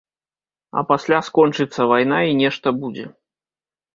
А 0.79 0.83
пасля 0.91 1.19
скончыцца 1.27 1.81
вайна 1.91 2.19
і 2.31 2.39
нешта 2.41 2.67
будзе. 2.81 3.05